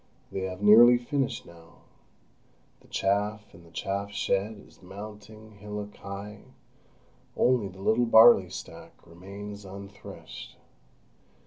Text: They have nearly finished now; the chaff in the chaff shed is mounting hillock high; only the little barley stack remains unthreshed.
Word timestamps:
They 0.31 0.45
have 0.45 0.63
nearly 0.63 0.97
finished 0.97 1.45
now; 1.45 1.83
the 2.79 2.87
chaff 2.87 3.53
in 3.53 3.63
the 3.63 3.69
chaff 3.69 4.09
shed 4.09 4.59
is 4.67 4.81
mounting 4.81 5.57
hillock 5.59 5.95
high; 5.97 6.39
only 7.37 7.67
the 7.67 7.81
little 7.83 8.07
barley 8.07 8.49
stack 8.49 8.93
remains 9.05 9.63
unthreshed. 9.63 10.55